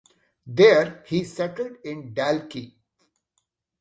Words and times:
There 0.47 1.03
he 1.05 1.23
settled 1.23 1.77
in 1.83 2.15
Dalkey. 2.15 2.73